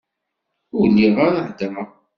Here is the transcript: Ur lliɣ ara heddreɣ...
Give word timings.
Ur 0.77 0.85
lliɣ 0.89 1.15
ara 1.27 1.39
heddreɣ... 1.47 1.89